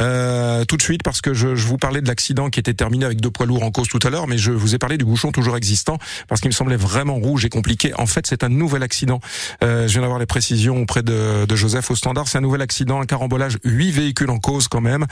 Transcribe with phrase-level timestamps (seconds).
[0.00, 3.04] Euh, tout de suite, parce que je, je vous parlais de l'accident qui était terminé
[3.04, 5.04] avec deux poids lourds en cause tout à l'heure, mais je vous ai parlé du
[5.04, 7.92] bouchon toujours existant, parce qu'il me semblait vraiment rouge et compliqué.
[7.98, 9.20] En fait, c'est un nouvel accident.
[9.62, 12.28] Euh, je viens d'avoir les précisions auprès de, de Joseph au standard.
[12.28, 15.06] C'est un nouvel accident, un carambolage, huit véhicules en cause quand même,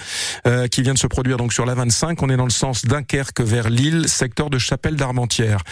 [0.46, 2.23] euh, qui vient de se produire donc sur la 25.
[2.23, 5.62] On est dans le sens Dunkerque vers Lille, secteur de Chapelle d'Armentières.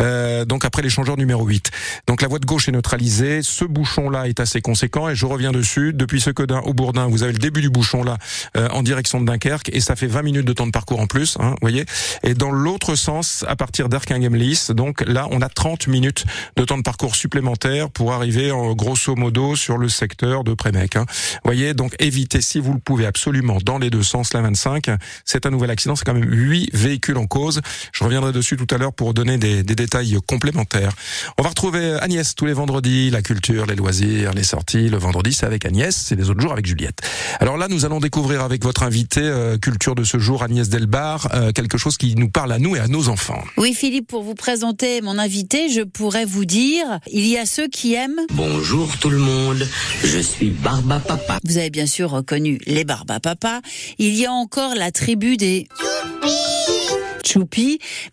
[0.00, 1.70] Euh, donc après l'échangeur numéro 8.
[2.06, 3.42] Donc la voie de gauche est neutralisée.
[3.42, 5.92] Ce bouchon-là est assez conséquent et je reviens dessus.
[5.92, 8.09] Depuis Sequedin au Bourdin, vous avez le début du bouchon là
[8.56, 11.06] euh, en direction de Dunkerque et ça fait 20 minutes de temps de parcours en
[11.06, 11.84] plus, hein, voyez.
[12.22, 16.24] Et dans l'autre sens, à partir d'Erkingham-Lys, donc là on a 30 minutes
[16.56, 20.96] de temps de parcours supplémentaire pour arriver en grosso modo sur le secteur de Prémec.
[20.96, 21.06] Hein.
[21.44, 24.90] Voyez, donc évitez si vous le pouvez absolument dans les deux sens la 25.
[25.24, 27.60] C'est un nouvel accident, c'est quand même 8 véhicules en cause.
[27.92, 30.92] Je reviendrai dessus tout à l'heure pour donner des, des détails complémentaires.
[31.38, 34.88] On va retrouver Agnès tous les vendredis, la culture, les loisirs, les sorties.
[34.88, 37.00] Le vendredi, c'est avec Agnès, c'est les autres jours avec Juliette.
[37.38, 41.28] Alors là, nous allons découvrir avec votre invité euh, culture de ce jour, Agnès Delbar,
[41.34, 43.42] euh, quelque chose qui nous parle à nous et à nos enfants.
[43.56, 47.68] Oui, Philippe, pour vous présenter mon invité, je pourrais vous dire, il y a ceux
[47.68, 48.20] qui aiment.
[48.32, 49.66] Bonjour tout le monde,
[50.02, 51.38] je suis Barba Papa.
[51.44, 53.60] Vous avez bien sûr reconnu les Barba Papa.
[53.98, 55.68] Il y a encore la tribu des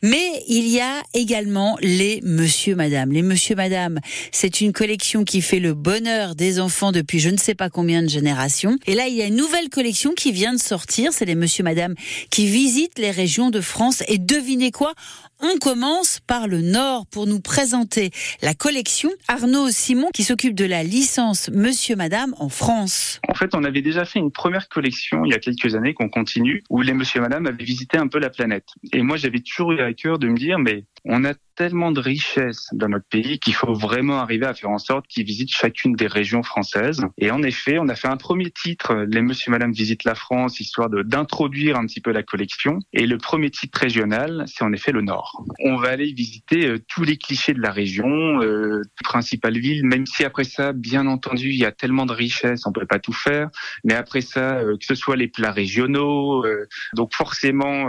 [0.03, 3.11] Mais il y a également les Monsieur Madame.
[3.11, 3.99] Les Monsieur Madame,
[4.31, 8.03] c'est une collection qui fait le bonheur des enfants depuis je ne sais pas combien
[8.03, 8.77] de générations.
[8.85, 11.63] Et là, il y a une nouvelle collection qui vient de sortir, c'est les Monsieur
[11.63, 11.95] Madame
[12.29, 14.03] qui visitent les régions de France.
[14.07, 14.93] Et devinez quoi?
[15.41, 20.65] On commence par le Nord pour nous présenter la collection Arnaud Simon qui s'occupe de
[20.65, 23.19] la licence Monsieur Madame en France.
[23.27, 26.09] En fait, on avait déjà fait une première collection il y a quelques années qu'on
[26.09, 28.69] continue où les Monsieur Madame avaient visité un peu la planète.
[28.93, 31.99] Et moi, j'avais toujours eu à cœur de me dire, mais on a tellement de
[31.99, 35.93] richesses dans notre pays qu'il faut vraiment arriver à faire en sorte qu'ils visitent chacune
[35.93, 37.03] des régions françaises.
[37.17, 40.13] Et en effet, on a fait un premier titre, Les Monsieur et Madame visitent la
[40.13, 42.77] France, histoire d'introduire un petit peu la collection.
[42.93, 45.43] Et le premier titre régional, c'est en effet le Nord.
[45.59, 50.05] On va aller visiter euh, tous les clichés de la région, euh, principales villes, même
[50.05, 53.13] si après ça, bien entendu, il y a tellement de richesses, on peut pas tout
[53.13, 53.49] faire.
[53.83, 57.87] Mais après ça, euh, que ce soit les plats régionaux, euh, donc forcément,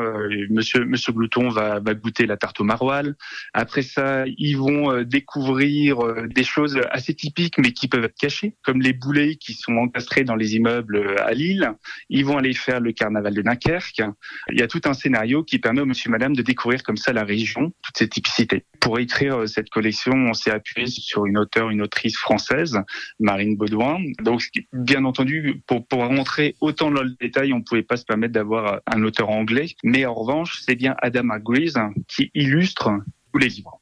[0.50, 3.07] Monsieur Monsieur Glouton va, va goûter la tarte au maroilles.
[3.52, 8.18] Après ça, ils vont euh, découvrir euh, des choses assez typiques, mais qui peuvent être
[8.18, 11.72] cachées, comme les boulets qui sont encastrés dans les immeubles euh, à Lille.
[12.08, 14.02] Ils vont aller faire le carnaval de Dunkerque.
[14.50, 17.12] Il y a tout un scénario qui permet au monsieur madame de découvrir comme ça
[17.12, 18.64] la région, toutes ces typicités.
[18.80, 22.78] Pour écrire cette collection, on s'est appuyé sur une auteure, une autrice française,
[23.20, 23.98] Marine Baudouin.
[24.22, 24.42] Donc,
[24.72, 28.80] bien entendu, pour, pour rentrer autant dans le détail, on pouvait pas se permettre d'avoir
[28.86, 29.74] un auteur anglais.
[29.82, 32.90] Mais en revanche, c'est bien Adam Hargreaves qui illustre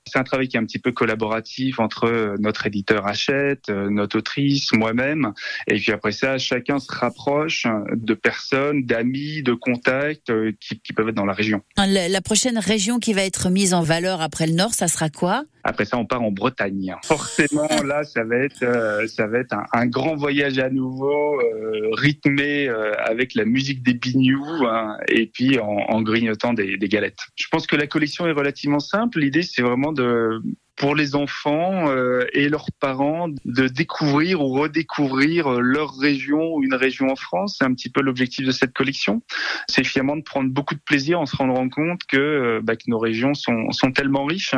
[0.06, 3.88] C'est un travail qui est un petit peu collaboratif entre euh, notre éditeur Hachette, euh,
[3.90, 5.32] notre autrice, moi-même.
[5.66, 11.08] Et puis après ça, chacun se rapproche de personnes, d'amis, de contacts euh, qui, peuvent
[11.08, 11.62] être dans la région.
[11.76, 15.44] La prochaine région qui va être mise en valeur après le Nord, ça sera quoi?
[15.66, 16.94] Après ça, on part en Bretagne.
[17.04, 21.40] Forcément, là, ça va être, euh, ça va être un, un grand voyage à nouveau,
[21.40, 26.76] euh, rythmé euh, avec la musique des bignoux hein, et puis en, en grignotant des,
[26.76, 27.18] des galettes.
[27.34, 29.18] Je pense que la collection est relativement simple.
[29.18, 30.40] L'idée, c'est vraiment de
[30.76, 36.62] pour les enfants euh, et leurs parents de découvrir ou redécouvrir euh, leur région ou
[36.62, 37.56] une région en France.
[37.58, 39.22] C'est un petit peu l'objectif de cette collection.
[39.68, 42.84] C'est finalement de prendre beaucoup de plaisir en se rendant compte que, euh, bah, que
[42.88, 44.54] nos régions sont, sont tellement riches.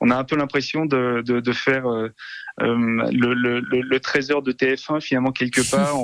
[0.00, 2.08] On a un peu l'impression de, de, de faire euh,
[2.58, 5.96] le, le, le, le trésor de TF1 finalement quelque part.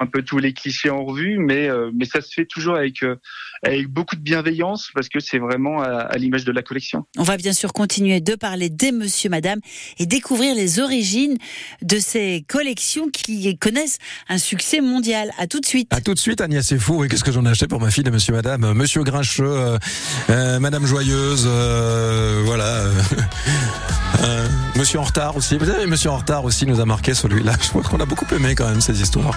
[0.00, 3.02] Un peu tous les clichés en revue, mais euh, mais ça se fait toujours avec
[3.02, 3.16] euh,
[3.62, 7.04] avec beaucoup de bienveillance parce que c'est vraiment à, à l'image de la collection.
[7.18, 9.60] On va bien sûr continuer de parler des Monsieur Madame
[9.98, 11.36] et découvrir les origines
[11.82, 13.98] de ces collections qui connaissent
[14.28, 15.30] un succès mondial.
[15.38, 15.92] À tout de suite.
[15.92, 17.04] À tout de suite, Agnès, c'est fou.
[17.04, 19.44] Et qu'est-ce que j'en ai acheté pour ma fille, de Monsieur, Madame, Euh, Monsieur Grincheux,
[19.44, 19.78] euh,
[20.30, 22.84] euh, Madame Joyeuse, euh, voilà.
[24.20, 25.58] euh, Monsieur en retard aussi.
[25.58, 27.52] Vous savez, Monsieur en retard aussi nous a marqué celui-là.
[27.62, 29.34] Je crois qu'on a beaucoup aimé quand même ces histoires.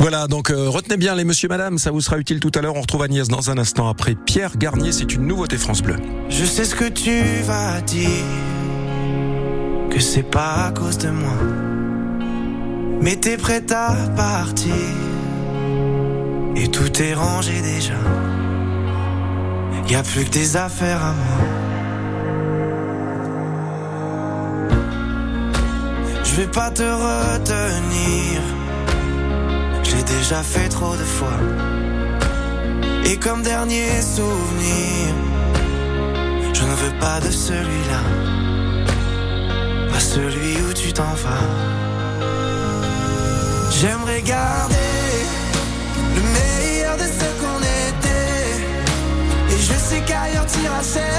[0.00, 2.76] Voilà, donc euh, retenez bien les Monsieur, Madame, ça vous sera utile tout à l'heure.
[2.76, 4.14] On retrouve Agnès dans un instant après.
[4.14, 5.96] Pierre Garnier, c'est une nouveauté France Bleu.
[6.28, 8.08] Je sais ce que tu vas dire,
[9.90, 11.34] que c'est pas à cause de moi.
[13.00, 14.74] Mais t'es prête à partir,
[16.56, 17.94] et tout est rangé déjà.
[19.88, 21.67] Y a plus que des affaires à moi.
[26.38, 28.40] je vais pas te retenir.
[29.82, 31.40] J'ai déjà fait trop de fois.
[33.06, 35.14] Et comme dernier souvenir,
[36.54, 38.02] je ne veux pas de celui-là.
[39.90, 41.48] Pas celui où tu t'en vas.
[43.72, 44.94] J'aimerais garder
[46.16, 49.54] le meilleur de ce qu'on était.
[49.54, 51.17] Et je sais qu'ailleurs t'iras chercher.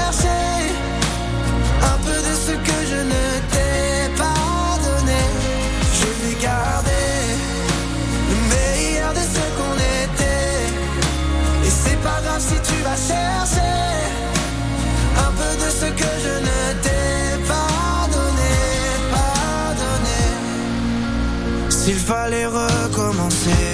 [22.10, 23.66] Fallait recommencer.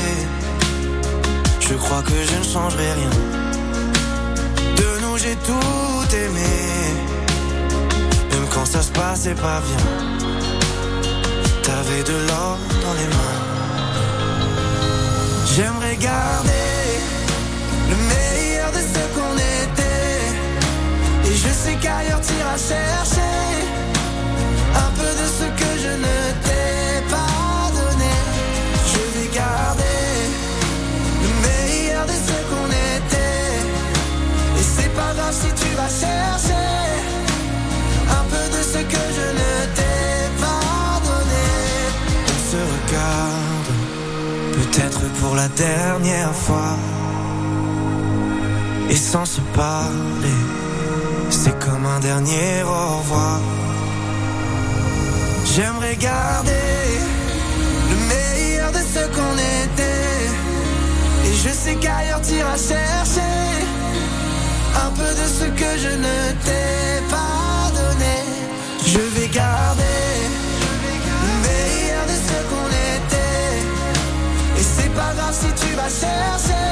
[1.66, 3.14] Je crois que je ne changerai rien.
[4.80, 6.54] De nous, j'ai tout aimé.
[8.32, 9.84] Même quand ça se passait pas bien.
[11.66, 13.40] T'avais de l'or dans les mains.
[15.52, 16.80] J'aimerais garder
[17.92, 20.20] le meilleur de ce qu'on était.
[21.28, 23.36] Et je sais qu'ailleurs t'iras chercher
[24.84, 26.15] un peu de ce que je ne
[45.20, 46.76] pour la dernière fois.
[48.88, 50.40] Et sans se parler,
[51.30, 53.40] c'est comme un dernier au revoir.
[55.44, 56.74] J'aimerais garder
[57.90, 60.26] le meilleur de ce qu'on était.
[61.26, 63.34] Et je sais qu'ailleurs t'iras chercher
[64.86, 68.16] un peu de ce que je ne t'ai pas donné.
[68.86, 70.05] Je vais garder
[75.32, 76.65] si tu vas chercher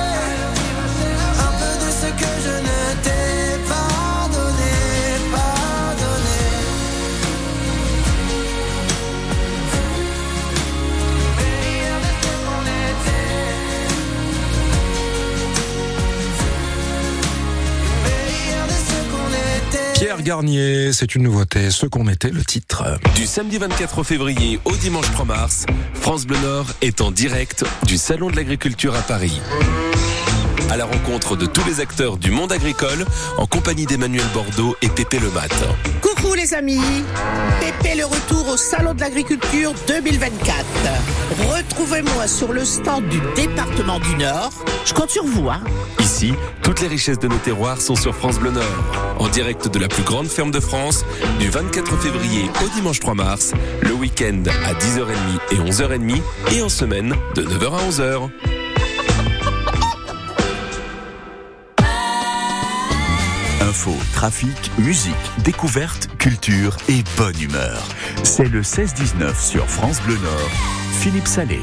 [20.92, 22.98] C'est une nouveauté, ce qu'on était, le titre.
[23.14, 25.64] Du samedi 24 février au dimanche 3 mars,
[25.94, 29.40] France Bleu Nord est en direct du Salon de l'Agriculture à Paris.
[30.70, 33.04] À la rencontre de tous les acteurs du monde agricole,
[33.38, 35.52] en compagnie d'Emmanuel Bordeaux et Pépé Le Mat.
[36.00, 36.80] Coucou les amis,
[37.60, 40.64] Pépé le retour au Salon de l'Agriculture 2024.
[41.54, 44.52] Retrouvez-moi sur le stand du département du Nord.
[44.84, 45.60] Je compte sur vous, hein.
[46.00, 46.32] Ici,
[46.62, 48.64] toutes les richesses de nos terroirs sont sur France Bleu Nord.
[49.18, 51.04] En direct de la plus grande ferme de France,
[51.38, 53.52] du 24 février au dimanche 3 mars,
[53.82, 56.20] le week-end à 10h30 et 11h30
[56.52, 58.53] et en semaine de 9h à 11h.
[63.74, 67.82] Info, trafic, musique, découverte, culture et bonne humeur.
[68.22, 70.50] C'est le 16-19 sur France Bleu Nord.
[71.00, 71.58] Philippe Salé.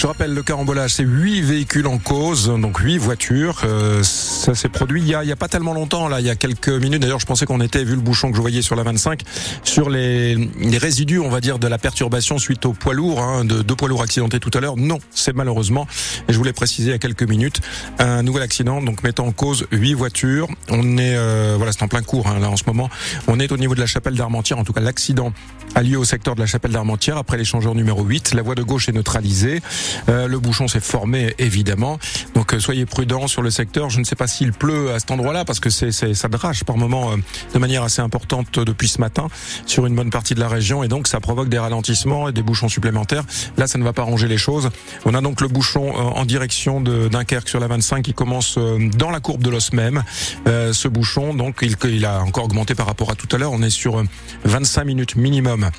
[0.00, 3.60] Je rappelle le carambolage, c'est huit véhicules en cause, donc huit voitures.
[3.64, 6.26] Euh, ça s'est produit il y, a, il y a pas tellement longtemps, là, il
[6.26, 7.02] y a quelques minutes.
[7.02, 9.20] D'ailleurs, je pensais qu'on était, vu le bouchon que je voyais sur la 25,
[9.62, 13.44] sur les, les résidus, on va dire, de la perturbation suite au poids lourd, hein,
[13.44, 14.78] de deux poids lourds accidentés tout à l'heure.
[14.78, 15.86] Non, c'est malheureusement,
[16.28, 17.60] et je voulais préciser il y a quelques minutes,
[17.98, 20.48] un nouvel accident, donc mettant en cause huit voitures.
[20.70, 22.88] On est, euh, voilà, c'est en plein cours hein, là en ce moment.
[23.28, 24.58] On est au niveau de la chapelle d'Armentières.
[24.58, 25.34] En tout cas, l'accident
[25.74, 28.32] a lieu au secteur de la chapelle d'Armentières après l'échangeur numéro 8.
[28.32, 29.60] La voie de gauche est neutralisée.
[30.08, 31.98] Euh, le bouchon s'est formé évidemment.
[32.34, 33.90] Donc euh, soyez prudents sur le secteur.
[33.90, 36.76] Je ne sais pas s'il pleut à cet endroit-là parce que c'est, ça drache par
[36.76, 37.16] moment euh,
[37.54, 39.28] de manière assez importante depuis ce matin
[39.66, 42.42] sur une bonne partie de la région et donc ça provoque des ralentissements et des
[42.42, 43.24] bouchons supplémentaires.
[43.56, 44.70] Là, ça ne va pas ranger les choses.
[45.04, 48.58] On a donc le bouchon en direction de Dunkerque sur la 25 qui commence
[48.96, 50.02] dans la courbe de l'os même.
[50.46, 53.52] Euh, ce bouchon, donc il, il a encore augmenté par rapport à tout à l'heure.
[53.52, 54.04] On est sur euh,
[54.44, 55.70] 25 minutes minimum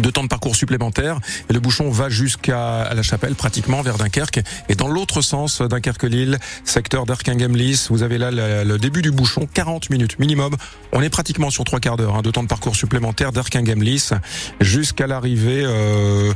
[0.00, 4.40] de temps de parcours supplémentaire et le bouchon va jusqu'à la chapelle pratiquement vers Dunkerque.
[4.68, 9.48] Et dans l'autre sens Dunkerque-Lille secteur d'Erquinghem-Lys vous avez là le, le début du bouchon
[9.52, 10.56] 40 minutes minimum.
[10.92, 14.12] On est pratiquement sur trois quarts d'heure hein, de temps de parcours supplémentaire d'Erquinghem-Lys
[14.60, 16.32] jusqu'à l'arrivée euh,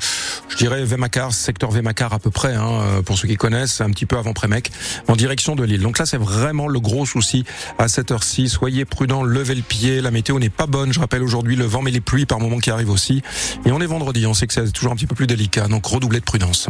[0.49, 3.90] je dirais Vémacar secteur Vémacar à peu près hein, euh, pour ceux qui connaissent un
[3.90, 4.71] petit peu avant Prémec
[5.09, 5.83] en direction de Lille.
[5.83, 7.45] Donc là c'est vraiment le gros souci
[7.79, 8.49] à cette heure-ci.
[8.49, 10.00] Soyez prudents levez le pied.
[10.00, 12.59] La météo n'est pas bonne je rappelle aujourd'hui le vent mais les pluies par moment
[12.59, 13.23] qui arrivent aussi
[13.64, 15.87] et on est vendredi, on sait que c'est toujours un petit peu plus délicat, donc
[15.87, 16.69] redoublez de prudence.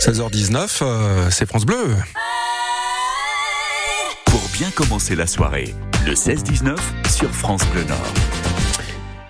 [0.00, 1.94] 16h19, euh, c'est France Bleu.
[4.26, 6.76] Pour bien commencer la soirée, le 16-19
[7.08, 8.41] sur France Bleu Nord.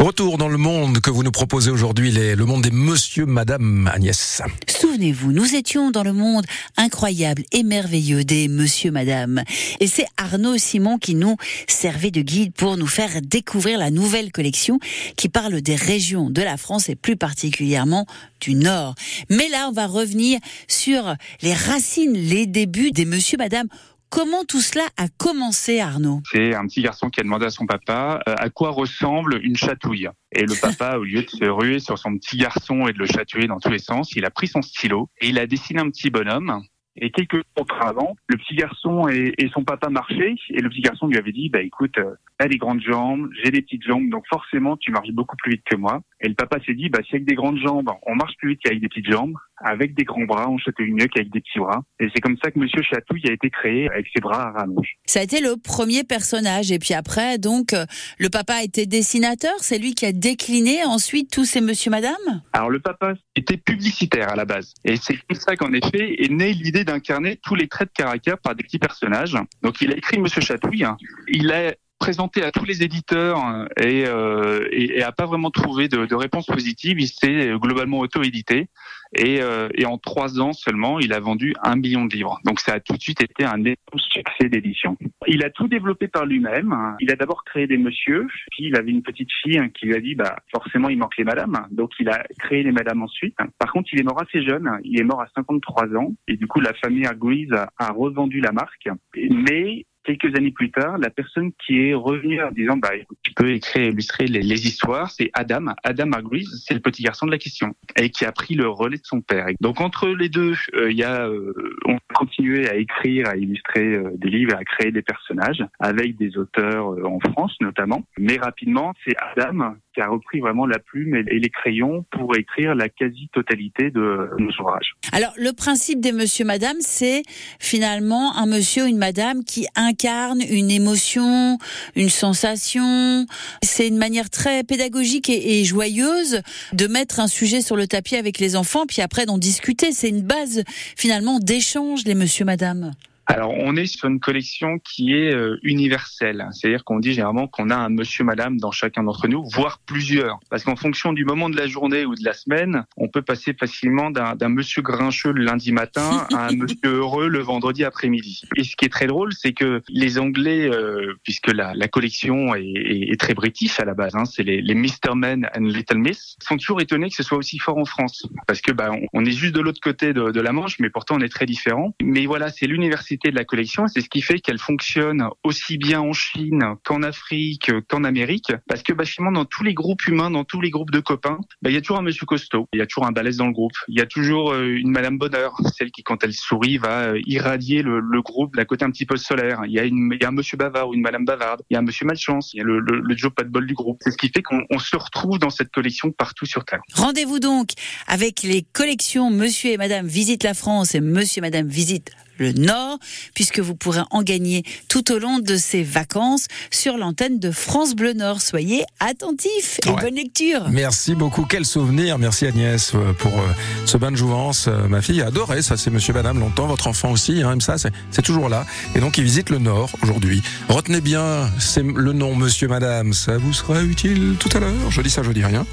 [0.03, 4.43] Retour dans le monde que vous nous proposez aujourd'hui, le monde des monsieur, madame Agnès.
[4.67, 6.45] Souvenez-vous, nous étions dans le monde
[6.77, 9.45] incroyable et merveilleux des monsieur, madame.
[9.79, 11.37] Et c'est Arnaud Simon qui nous
[11.69, 14.81] servait de guide pour nous faire découvrir la nouvelle collection
[15.17, 18.05] qui parle des régions de la France et plus particulièrement
[18.41, 18.97] du Nord.
[19.31, 23.69] Mais là, on va revenir sur les racines, les débuts des monsieur, madame.
[24.13, 26.21] Comment tout cela a commencé, Arnaud?
[26.31, 29.57] C'est un petit garçon qui a demandé à son papa euh, à quoi ressemble une
[29.57, 30.07] chatouille.
[30.33, 33.07] Et le papa, au lieu de se ruer sur son petit garçon et de le
[33.07, 35.89] chatouiller dans tous les sens, il a pris son stylo et il a dessiné un
[35.89, 36.61] petit bonhomme.
[36.97, 41.07] Et quelques jours auparavant, le petit garçon et, son papa marchaient et le petit garçon
[41.07, 44.25] lui avait dit, bah écoute, euh, t'as des grandes jambes, j'ai des petites jambes, donc
[44.29, 46.03] forcément tu marches beaucoup plus vite que moi.
[46.21, 48.61] Et le papa s'est dit, bah si avec des grandes jambes, on marche plus vite
[48.63, 49.33] qu'avec des petites jambes,
[49.65, 51.83] avec des grands bras, on chatouille mieux qu'avec des petits bras.
[52.01, 54.97] Et c'est comme ça que Monsieur Chatouille a été créé avec ses bras à rallonge.
[55.07, 56.73] Ça a été le premier personnage.
[56.73, 57.85] Et puis après, donc, euh,
[58.19, 59.53] le papa a été dessinateur.
[59.59, 62.43] C'est lui qui a décliné ensuite tous ces monsieur, madame?
[62.53, 64.75] Alors le papa était publicitaire à la base.
[64.85, 68.39] Et c'est comme ça qu'en effet est née l'idée d'incarner tous les traits de caractère
[68.39, 69.37] par des petits personnages.
[69.63, 70.87] Donc il a écrit Monsieur Chatouille.
[71.29, 73.39] Il a présenté à tous les éditeurs
[73.81, 76.99] et, euh, et, et a pas vraiment trouvé de, de réponse positive.
[76.99, 78.67] Il s'est globalement auto-édité
[79.15, 82.41] et, euh, et en trois ans seulement, il a vendu un million de livres.
[82.45, 84.97] Donc ça a tout de suite été un énorme succès d'édition.
[85.29, 86.75] Il a tout développé par lui-même.
[86.99, 90.01] Il a d'abord créé des monsieur, puis il avait une petite fille qui lui a
[90.01, 93.37] dit bah forcément il manque les madames, donc il a créé les madames ensuite.
[93.59, 94.69] Par contre, il est mort assez jeune.
[94.83, 98.41] Il est mort à 53 ans et du coup la famille Arguise a, a revendu
[98.41, 98.89] la marque.
[99.15, 102.91] Mais quelques années plus tard, la personne qui est revenue en disant bah
[103.23, 105.67] tu peux écrire et illustrer les, histoires, c'est Adam.
[105.83, 108.99] Adam Hargreaves, c'est le petit garçon de la question et qui a pris le relais
[108.99, 109.47] de son père.
[109.61, 111.53] Donc entre les deux, euh, il y a euh,
[111.87, 116.17] on a continué à écrire, à illustrer euh, des livres, à créer des personnages avec
[116.17, 118.03] des auteurs euh, en France notamment.
[118.19, 122.75] Mais rapidement, c'est Adam qui a repris vraiment la plume et les crayons pour écrire
[122.75, 124.95] la quasi-totalité de nos ouvrages.
[125.13, 127.23] Alors, le principe des monsieur, madame, c'est
[127.61, 131.59] finalement un monsieur ou une madame qui incarne une émotion,
[131.95, 133.27] une sensation.
[133.63, 136.41] C'est une manière très pédagogique et, et, joyeuse
[136.73, 139.93] de mettre un sujet sur le tapis avec les enfants, puis après d'en discuter.
[139.93, 140.63] C'est une base
[140.97, 142.93] finalement d'échange, les monsieur, madame.
[143.27, 146.49] Alors, on est sur une collection qui est euh, universelle.
[146.53, 150.41] C'est-à-dire qu'on dit généralement qu'on a un monsieur, madame dans chacun d'entre nous, voire plusieurs.
[150.51, 153.55] Parce qu'en fonction du moment de la journée ou de la semaine, on peut passer
[153.55, 158.43] facilement d'un monsieur grincheux le lundi matin à un monsieur heureux le vendredi après-midi.
[158.57, 162.55] Et ce qui est très drôle, c'est que les Anglais, euh, puisque la, la collection
[162.55, 165.15] est, est, est, très british à la base, hein, c'est les, les Mr.
[165.15, 168.27] Men and Little Miss, sont toujours étonnés que ce soit aussi fort en France.
[168.47, 170.91] Parce que bah, on, on est juste de l'autre côté de, de la Manche, mais
[170.91, 171.95] pourtant on est très différents.
[172.03, 173.87] Mais voilà, c'est l'université de la collection.
[173.87, 178.53] C'est ce qui fait qu'elle fonctionne aussi bien en Chine qu'en Afrique, qu'en Amérique.
[178.69, 181.71] Parce que bah, dans tous les groupes humains, dans tous les groupes de copains, bah,
[181.71, 183.53] il y a toujours un monsieur costaud, il y a toujours un balèze dans le
[183.53, 187.09] groupe, il y a toujours euh, une madame bonheur, celle qui, quand elle sourit, va
[187.09, 189.63] euh, irradier le, groupe d'un côté un petit peu solaire.
[189.67, 192.07] Il y, a un monsieur bavard ou une madame bavarde, il y a un monsieur
[192.07, 193.99] malchance, il y a le, le, le Joe pas de bol du groupe.
[194.03, 196.81] C'est ce qui fait qu'on se retrouve dans cette collection partout sur Terre.
[196.95, 197.71] Rendez-vous donc
[198.07, 202.53] avec les collections Monsieur et Madame Visite la France et Monsieur et Madame Visite le
[202.53, 202.99] Nord,
[203.35, 207.95] puisque vous pourrez en gagner tout au long de ces vacances sur l'antenne de France
[207.95, 208.43] Bleu Nord.
[208.43, 210.03] Soyez attentifs et ouais.
[210.03, 210.69] bonne lecture.
[210.71, 211.45] Merci beaucoup.
[211.45, 212.19] Quel souvenir.
[212.19, 213.47] Merci Agnès euh, pour euh,
[213.87, 214.67] ce bain de jouvence.
[214.69, 215.77] Euh, ma fille a adoré ça.
[215.77, 216.67] C'est Monsieur, Madame longtemps.
[216.67, 217.43] Votre enfant aussi.
[217.43, 218.67] Hein, ça, c'est toujours là.
[218.95, 220.43] Et donc, il visite le Nord aujourd'hui.
[220.69, 223.13] Retenez bien, c'est le nom Monsieur, Madame.
[223.13, 224.91] Ça vous sera utile tout à l'heure.
[224.91, 225.65] Je dis ça, je dis rien.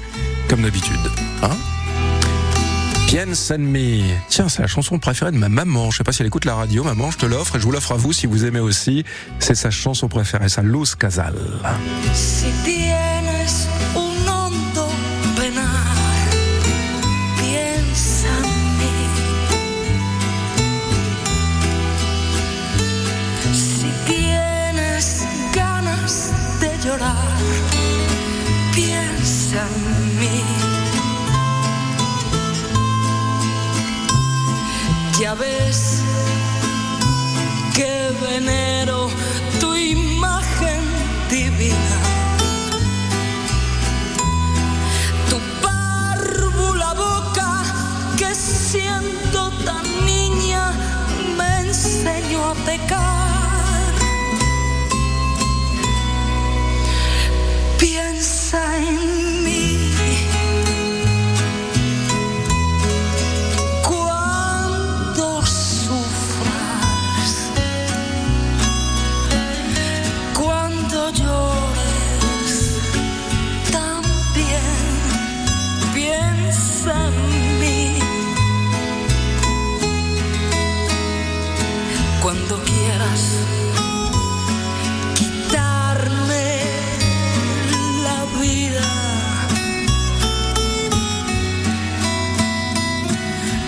[0.48, 1.00] Comme d'habitude.
[1.42, 1.56] Hein?
[4.28, 5.90] Tiens, c'est la chanson préférée de ma maman.
[5.90, 6.84] Je sais pas si elle écoute la radio.
[6.84, 9.04] Maman, je te l'offre et je vous l'offre à vous si vous aimez aussi.
[9.40, 11.34] C'est sa chanson préférée, sa Luz Casal.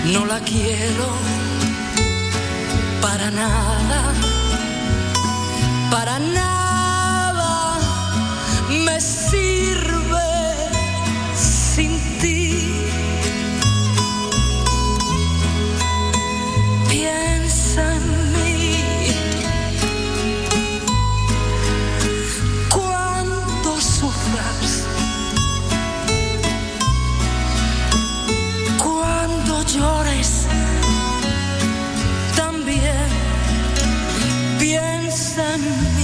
[0.04, 1.06] No la quiero
[3.00, 4.12] para nada,
[5.90, 6.72] para nada
[35.62, 36.01] me.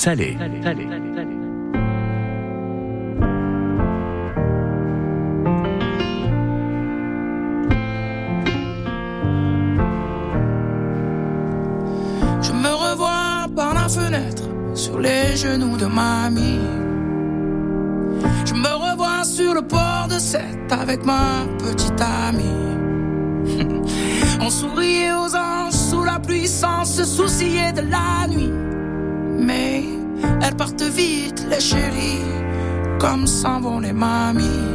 [0.00, 0.96] Philippe Salé.
[12.42, 16.60] Je me revois par la fenêtre sur les genoux de mamie.
[18.46, 22.44] Je me revois sur le port de Sète avec ma petite amie.
[24.40, 28.52] On souriait aux anges sous la pluie sans se soucier de la nuit.
[29.38, 29.69] Mais
[30.42, 32.24] elles partent vite, les chéris,
[32.98, 34.68] comme s'en vont les mamies.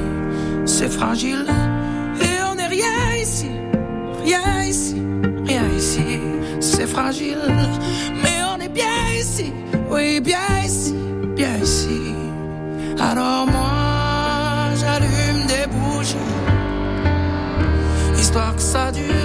[0.66, 1.46] C'est fragile
[2.22, 3.50] et on n'est rien ici,
[4.24, 5.02] rien ici,
[5.46, 6.20] rien ici.
[6.60, 7.38] C'est fragile,
[8.24, 9.54] mais on est bien ici,
[9.90, 10.96] oui, bien ici,
[11.36, 12.16] bien ici.
[13.00, 16.16] Alors moi, j'allume des bougies,
[18.18, 19.25] histoire que ça dure.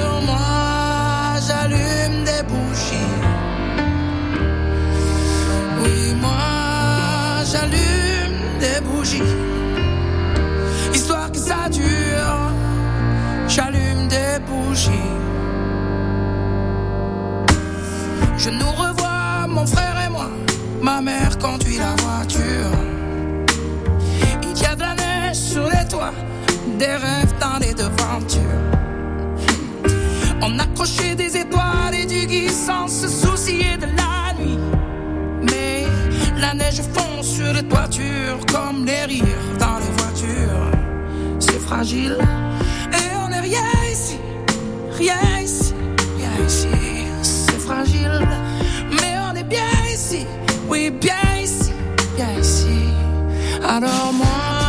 [7.50, 9.22] J'allume des bougies,
[10.94, 12.52] histoire que ça dure.
[13.48, 15.10] J'allume des bougies.
[18.38, 20.28] Je nous revois, mon frère et moi.
[20.80, 22.72] Ma mère conduit la voiture.
[24.42, 26.14] Il y a de la neige sur les toits,
[26.78, 28.40] des rêves dans les devantures.
[30.42, 34.58] On accrochait des étoiles et du gui sans se soucier de la nuit.
[35.42, 35.86] Mais
[36.38, 39.24] la neige fond sur les toitures comme les rires
[39.58, 40.70] dans les voitures.
[41.38, 42.16] C'est fragile
[42.92, 44.18] et on n'est rien ici,
[44.92, 45.74] rien ici,
[46.16, 46.68] rien ici.
[47.22, 48.26] C'est fragile,
[48.92, 50.26] mais on est bien ici,
[50.68, 51.72] oui bien ici,
[52.16, 52.78] bien ici.
[53.62, 54.59] Alors moi,